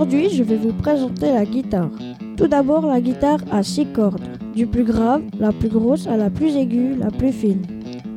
Aujourd'hui, 0.00 0.30
je 0.30 0.42
vais 0.42 0.56
vous 0.56 0.72
présenter 0.72 1.30
la 1.30 1.44
guitare. 1.44 1.90
Tout 2.38 2.48
d'abord, 2.48 2.86
la 2.86 3.02
guitare 3.02 3.40
a 3.52 3.62
6 3.62 3.88
cordes, 3.92 4.22
du 4.54 4.66
plus 4.66 4.82
grave, 4.82 5.20
la 5.38 5.52
plus 5.52 5.68
grosse, 5.68 6.06
à 6.06 6.16
la 6.16 6.30
plus 6.30 6.56
aiguë, 6.56 6.96
la 6.98 7.10
plus 7.10 7.32
fine. 7.32 7.60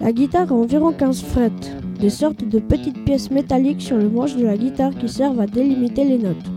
La 0.00 0.10
guitare 0.10 0.50
a 0.50 0.56
environ 0.56 0.90
15 0.90 1.22
frettes, 1.22 1.70
des 2.00 2.10
sortes 2.10 2.42
de 2.42 2.58
petites 2.58 3.04
pièces 3.04 3.30
métalliques 3.30 3.80
sur 3.80 3.96
le 3.96 4.08
manche 4.08 4.34
de 4.34 4.44
la 4.44 4.56
guitare 4.56 4.92
qui 4.96 5.08
servent 5.08 5.38
à 5.38 5.46
délimiter 5.46 6.04
les 6.04 6.18
notes. 6.18 6.50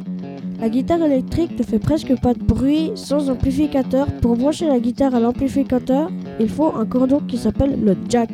La 0.59 0.69
guitare 0.69 1.03
électrique 1.03 1.55
ne 1.55 1.63
fait 1.65 1.77
presque 1.77 2.19
pas 2.19 2.33
de 2.33 2.43
bruit 2.43 2.91
sans 2.95 3.29
amplificateur. 3.29 4.07
Pour 4.23 4.35
brancher 4.35 4.65
la 4.65 4.79
guitare 4.79 5.13
à 5.13 5.19
l'amplificateur, 5.19 6.09
il 6.39 6.49
faut 6.49 6.73
un 6.75 6.87
cordon 6.87 7.19
qui 7.27 7.37
s'appelle 7.37 7.79
le 7.85 7.95
jack. 8.09 8.31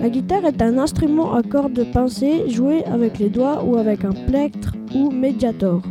La 0.00 0.08
guitare 0.08 0.46
est 0.46 0.62
un 0.62 0.78
instrument 0.78 1.34
à 1.34 1.42
cordes 1.42 1.84
pincées 1.92 2.48
joué 2.48 2.86
avec 2.86 3.18
les 3.18 3.28
doigts 3.28 3.62
ou 3.62 3.76
avec 3.76 4.02
un 4.06 4.12
plectre 4.12 4.69
ou 4.94 5.10
médiator. 5.10 5.82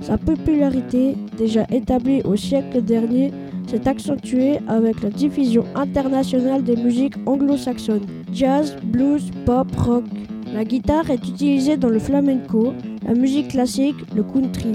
Sa 0.00 0.18
popularité, 0.18 1.16
déjà 1.38 1.66
établie 1.70 2.20
au 2.22 2.36
siècle 2.36 2.82
dernier, 2.82 3.32
s'est 3.66 3.88
accentuée 3.88 4.58
avec 4.68 5.02
la 5.02 5.10
diffusion 5.10 5.64
internationale 5.74 6.62
des 6.62 6.76
musiques 6.76 7.14
anglo-saxonnes, 7.26 8.06
jazz, 8.32 8.76
blues, 8.84 9.30
pop, 9.46 9.68
rock. 9.76 10.04
La 10.52 10.64
guitare 10.64 11.10
est 11.10 11.26
utilisée 11.26 11.76
dans 11.76 11.88
le 11.88 11.98
flamenco, 11.98 12.74
la 13.06 13.14
musique 13.14 13.48
classique, 13.48 13.96
le 14.14 14.22
country, 14.22 14.72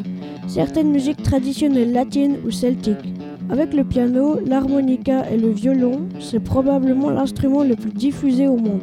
certaines 0.47 0.91
musiques 0.91 1.23
traditionnelles 1.23 1.93
latines 1.93 2.38
ou 2.45 2.52
celtiques. 2.52 3.13
Avec 3.49 3.73
le 3.73 3.83
piano, 3.83 4.39
l'harmonica 4.45 5.30
et 5.31 5.38
le 5.38 5.49
violon, 5.49 6.07
c'est 6.19 6.39
probablement 6.39 7.09
l'instrument 7.09 7.63
le 7.63 7.75
plus 7.75 7.91
diffusé 7.91 8.47
au 8.47 8.57
monde. 8.57 8.81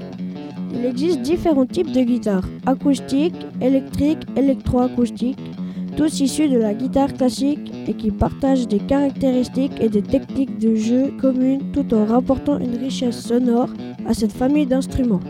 Il 0.73 0.85
existe 0.85 1.23
différents 1.23 1.67
types 1.67 1.93
de 1.93 2.01
guitares, 2.03 2.49
acoustiques, 2.67 3.47
électriques, 3.61 4.27
électroacoustiques, 4.37 5.39
tous 5.97 6.21
issus 6.21 6.49
de 6.49 6.59
la 6.59 6.75
guitare 6.75 7.13
classique 7.15 7.73
et 7.87 7.95
qui 7.95 8.11
partagent 8.11 8.69
des 8.69 8.81
caractéristiques 8.81 9.81
et 9.81 9.89
des 9.89 10.03
techniques 10.03 10.59
de 10.59 10.75
jeu 10.75 11.13
communes 11.21 11.73
tout 11.73 11.95
en 11.95 12.05
rapportant 12.05 12.59
une 12.59 12.77
richesse 12.77 13.19
sonore 13.19 13.71
à 14.07 14.13
cette 14.13 14.33
famille 14.33 14.67
d'instruments. 14.67 15.21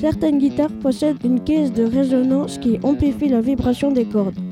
Certaines 0.00 0.38
guitares 0.38 0.72
possèdent 0.80 1.22
une 1.24 1.40
caisse 1.40 1.72
de 1.72 1.84
résonance 1.84 2.58
qui 2.58 2.78
amplifie 2.82 3.28
la 3.28 3.40
vibration 3.40 3.92
des 3.92 4.04
cordes. 4.04 4.45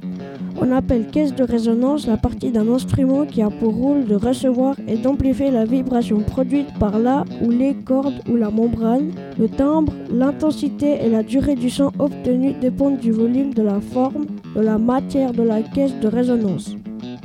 On 0.60 0.70
appelle 0.72 1.06
caisse 1.06 1.34
de 1.34 1.42
résonance 1.42 2.06
la 2.06 2.16
partie 2.16 2.50
d'un 2.50 2.68
instrument 2.68 3.26
qui 3.26 3.42
a 3.42 3.50
pour 3.50 3.74
rôle 3.74 4.04
de 4.04 4.14
recevoir 4.14 4.76
et 4.86 4.96
d'amplifier 4.96 5.50
la 5.50 5.64
vibration 5.64 6.20
produite 6.20 6.72
par 6.78 6.98
là 6.98 7.24
ou 7.42 7.50
les 7.50 7.74
cordes 7.74 8.22
ou 8.30 8.36
la 8.36 8.50
membrane. 8.50 9.10
Le 9.38 9.48
timbre, 9.48 9.92
l'intensité 10.10 10.98
et 11.04 11.10
la 11.10 11.22
durée 11.22 11.56
du 11.56 11.70
son 11.70 11.90
obtenu 11.98 12.54
dépendent 12.54 12.98
du 12.98 13.12
volume, 13.12 13.52
de 13.52 13.62
la 13.62 13.80
forme, 13.80 14.26
de 14.54 14.60
la 14.60 14.78
matière 14.78 15.32
de 15.32 15.42
la 15.42 15.62
caisse 15.62 15.98
de 16.00 16.08
résonance. 16.08 16.76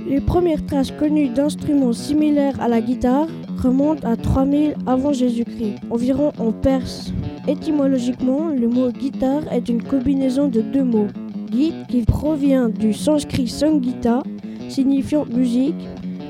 Les 0.10 0.22
premières 0.22 0.66
traces 0.66 0.92
connues 0.92 1.30
d'instruments 1.30 1.94
similaires 1.94 2.60
à 2.60 2.68
la 2.68 2.82
guitare 2.82 3.28
remontent 3.62 4.08
à 4.08 4.16
3000 4.16 4.76
avant 4.88 5.14
Jésus-Christ, 5.14 5.76
environ 5.92 6.32
en 6.40 6.52
Perse. 6.52 7.14
Étymologiquement, 7.48 8.48
le 8.48 8.68
mot 8.68 8.92
guitare 8.92 9.42
est 9.52 9.70
une 9.70 9.84
combinaison 9.84 10.48
de 10.48 10.62
deux 10.62 10.84
mots, 10.84 11.08
Qui 11.52 12.04
provient 12.04 12.70
du 12.70 12.94
sanskrit 12.94 13.48
Sangita, 13.48 14.22
signifiant 14.70 15.26
musique, 15.26 15.76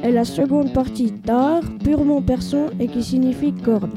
et 0.04 0.12
la 0.12 0.24
seconde 0.24 0.72
partie 0.72 1.12
tar, 1.12 1.62
purement 1.84 2.22
persan 2.22 2.68
et 2.80 2.88
qui 2.88 3.04
signifie 3.04 3.54
corde. 3.54 3.92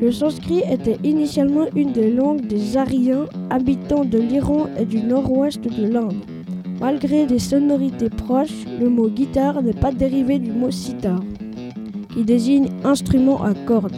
Le 0.00 0.12
sanskrit 0.12 0.62
était 0.70 0.98
initialement 1.04 1.66
une 1.74 1.92
des 1.92 2.12
langues 2.12 2.46
des 2.46 2.76
Aryens 2.76 3.26
habitants 3.50 4.04
de 4.04 4.18
l'Iran 4.18 4.66
et 4.78 4.84
du 4.84 5.00
nord-ouest 5.00 5.62
de 5.62 5.86
l'Inde. 5.86 6.22
Malgré 6.80 7.26
des 7.26 7.38
sonorités 7.38 8.10
proches, 8.10 8.66
le 8.78 8.90
mot 8.90 9.08
guitare 9.08 9.62
n'est 9.62 9.72
pas 9.72 9.92
dérivé 9.92 10.38
du 10.38 10.52
mot 10.52 10.70
sitar, 10.70 11.20
qui 12.12 12.24
désigne 12.24 12.68
instrument 12.84 13.42
à 13.42 13.54
cordes. 13.54 13.96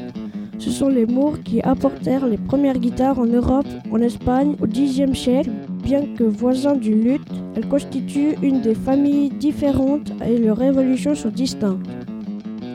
Ce 0.58 0.70
sont 0.70 0.88
les 0.88 1.06
Moors 1.06 1.42
qui 1.42 1.60
apportèrent 1.62 2.26
les 2.26 2.38
premières 2.38 2.78
guitares 2.78 3.18
en 3.18 3.26
Europe, 3.26 3.66
en 3.90 3.98
Espagne, 3.98 4.54
au 4.62 4.66
Xe 4.66 5.12
siècle. 5.14 5.50
Bien 5.84 6.06
que 6.16 6.24
voisins 6.24 6.76
du 6.76 6.94
luth, 6.94 7.20
elles 7.54 7.68
constituent 7.68 8.36
une 8.42 8.62
des 8.62 8.74
familles 8.74 9.28
différentes 9.28 10.12
et 10.26 10.38
leurs 10.38 10.62
évolutions 10.62 11.14
sont 11.14 11.28
distinctes. 11.28 11.86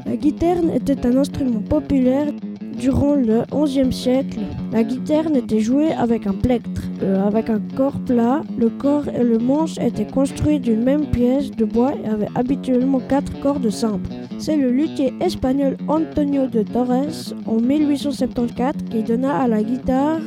La 0.05 0.15
guiterne 0.15 0.69
était 0.69 1.07
un 1.07 1.17
instrument 1.17 1.61
populaire 1.61 2.27
durant 2.79 3.15
le 3.15 3.43
XIe 3.51 3.91
siècle. 3.91 4.39
La 4.71 4.83
guitare 4.83 5.35
était 5.35 5.59
jouée 5.59 5.91
avec 5.91 6.27
un 6.27 6.33
plectre, 6.33 6.83
euh, 7.01 7.25
avec 7.25 7.49
un 7.49 7.59
corps 7.75 7.99
plat. 7.99 8.41
Le 8.57 8.69
corps 8.69 9.07
et 9.07 9.23
le 9.23 9.39
manche 9.39 9.77
étaient 9.79 10.07
construits 10.07 10.59
d'une 10.59 10.83
même 10.83 11.07
pièce 11.07 11.49
de 11.51 11.65
bois 11.65 11.93
et 12.03 12.07
avaient 12.07 12.29
habituellement 12.35 13.01
quatre 13.09 13.39
cordes 13.41 13.69
simples. 13.69 14.09
C'est 14.37 14.55
le 14.55 14.69
luthier 14.71 15.13
espagnol 15.19 15.77
Antonio 15.87 16.47
de 16.47 16.61
Torres 16.63 17.33
en 17.45 17.59
1874 17.59 18.83
qui 18.89 19.03
donna 19.03 19.41
à 19.41 19.47
la 19.47 19.63
guitare 19.63 20.21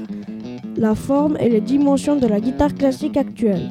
la 0.76 0.94
forme 0.94 1.36
et 1.38 1.48
les 1.48 1.60
dimensions 1.60 2.16
de 2.16 2.26
la 2.26 2.40
guitare 2.40 2.74
classique 2.74 3.16
actuelle. 3.16 3.70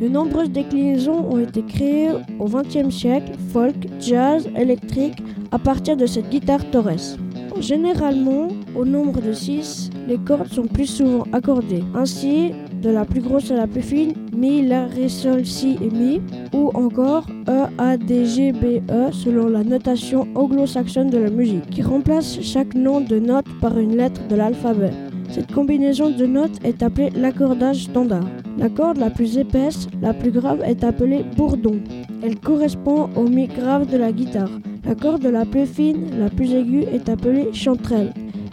De 0.00 0.08
nombreuses 0.08 0.50
déclinaisons 0.50 1.30
ont 1.30 1.38
été 1.38 1.62
créées 1.62 2.08
au 2.38 2.46
XXe 2.46 2.94
siècle, 2.94 3.32
folk, 3.52 3.76
jazz, 4.00 4.48
électrique, 4.56 5.22
à 5.50 5.58
partir 5.58 5.96
de 5.96 6.06
cette 6.06 6.30
guitare 6.30 6.64
Torres. 6.70 7.18
Généralement, 7.58 8.48
au 8.74 8.86
nombre 8.86 9.20
de 9.20 9.32
6, 9.32 9.90
les 10.08 10.16
cordes 10.16 10.48
sont 10.48 10.66
plus 10.66 10.86
souvent 10.86 11.24
accordées. 11.32 11.84
Ainsi, 11.94 12.52
de 12.80 12.88
la 12.88 13.04
plus 13.04 13.20
grosse 13.20 13.50
à 13.50 13.56
la 13.56 13.66
plus 13.66 13.82
fine, 13.82 14.14
Mi, 14.34 14.66
La, 14.66 14.86
Ré, 14.86 15.10
Sol, 15.10 15.44
Si 15.44 15.76
et 15.82 15.90
Mi, 15.90 16.22
ou 16.54 16.70
encore 16.72 17.26
E, 17.48 17.66
A, 17.76 17.98
D, 17.98 18.24
G, 18.24 18.52
B, 18.52 18.80
E 18.90 19.12
selon 19.12 19.48
la 19.48 19.62
notation 19.62 20.26
anglo-saxonne 20.34 21.10
de 21.10 21.18
la 21.18 21.30
musique, 21.30 21.68
qui 21.68 21.82
remplace 21.82 22.40
chaque 22.40 22.74
nom 22.74 23.02
de 23.02 23.18
note 23.18 23.46
par 23.60 23.78
une 23.78 23.96
lettre 23.96 24.26
de 24.28 24.36
l'alphabet. 24.36 24.92
Cette 25.32 25.52
combinaison 25.52 26.10
de 26.10 26.26
notes 26.26 26.58
est 26.64 26.82
appelée 26.82 27.10
l'accordage 27.10 27.84
standard. 27.84 28.26
La 28.58 28.68
corde 28.68 28.98
la 28.98 29.10
plus 29.10 29.38
épaisse, 29.38 29.86
la 30.02 30.12
plus 30.12 30.32
grave, 30.32 30.60
est 30.66 30.82
appelée 30.82 31.24
bourdon. 31.36 31.80
Elle 32.22 32.38
correspond 32.40 33.08
au 33.14 33.28
mi 33.28 33.46
grave 33.46 33.86
de 33.86 33.96
la 33.96 34.10
guitare. 34.10 34.50
La 34.84 34.96
corde 34.96 35.24
la 35.24 35.44
plus 35.44 35.66
fine, 35.66 36.18
la 36.18 36.30
plus 36.30 36.52
aiguë, 36.52 36.84
est 36.92 37.08
appelée 37.08 37.52
chanterelle. 37.52 38.12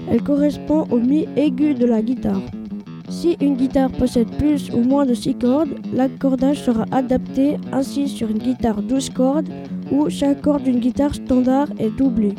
Elle 0.10 0.22
correspond 0.22 0.86
au 0.92 1.00
mi 1.00 1.26
aigu 1.36 1.74
de 1.74 1.86
la 1.86 2.04
guitare. 2.04 2.42
Si 3.10 3.38
une 3.42 3.56
guitare 3.56 3.92
possède 3.92 4.30
plus 4.38 4.70
ou 4.70 4.82
moins 4.82 5.06
de 5.06 5.16
6 5.16 5.36
cordes, 5.36 5.80
l'accordage 5.94 6.62
sera 6.62 6.86
adapté 6.92 7.58
ainsi 7.72 8.08
sur 8.08 8.30
une 8.30 8.38
guitare 8.38 8.84
12 8.84 9.10
cordes 9.10 9.50
où 9.92 10.10
chaque 10.10 10.42
corde 10.42 10.64
d'une 10.64 10.80
guitare 10.80 11.16
standard 11.16 11.70
est 11.80 11.96
doublée. 11.98 12.36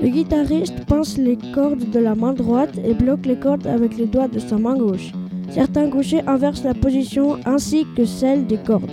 Le 0.00 0.08
guitariste 0.08 0.84
pince 0.86 1.18
les 1.18 1.36
cordes 1.52 1.90
de 1.90 1.98
la 1.98 2.14
main 2.14 2.32
droite 2.32 2.78
et 2.84 2.94
bloque 2.94 3.26
les 3.26 3.36
cordes 3.36 3.66
avec 3.66 3.96
les 3.98 4.06
doigts 4.06 4.28
de 4.28 4.38
sa 4.38 4.56
main 4.56 4.76
gauche. 4.76 5.12
Certains 5.50 5.88
gauchers 5.88 6.22
inversent 6.26 6.62
la 6.62 6.74
position 6.74 7.36
ainsi 7.44 7.84
que 7.96 8.04
celle 8.04 8.46
des 8.46 8.58
cordes. 8.58 8.90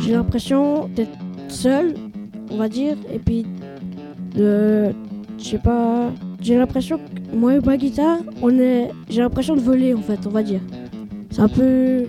J'ai 0.00 0.12
l'impression 0.12 0.88
d'être 0.88 1.18
seul, 1.48 1.94
on 2.50 2.56
va 2.56 2.68
dire, 2.68 2.96
et 3.12 3.18
puis 3.18 3.44
de. 4.34 4.92
Je 5.38 5.44
sais 5.44 5.58
pas. 5.58 6.10
J'ai 6.40 6.56
l'impression 6.56 6.98
que 6.98 7.36
moi 7.36 7.56
et 7.56 7.60
ma 7.60 7.76
guitare, 7.76 8.20
on 8.40 8.58
est. 8.58 8.90
J'ai 9.10 9.20
l'impression 9.20 9.54
de 9.54 9.60
voler 9.60 9.92
en 9.92 10.00
fait, 10.00 10.20
on 10.26 10.30
va 10.30 10.42
dire. 10.42 10.60
C'est 11.30 11.40
un 11.40 11.48
peu 11.48 12.04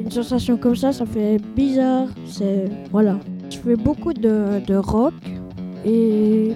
une 0.00 0.10
sensation 0.10 0.56
comme 0.56 0.76
ça, 0.76 0.92
ça 0.92 1.06
fait 1.06 1.38
bizarre. 1.54 2.08
C'est 2.26 2.64
voilà. 2.90 3.18
Je 3.50 3.58
fais 3.58 3.76
beaucoup 3.76 4.12
de, 4.12 4.64
de 4.66 4.74
rock 4.76 5.14
et 5.84 6.52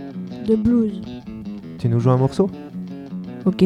de 0.47 0.57
blues. 0.57 1.01
Tu 1.79 1.89
nous 1.89 2.01
joues 2.01 2.11
un 2.11 2.17
morceau? 2.17 2.51
Ok. 3.45 3.65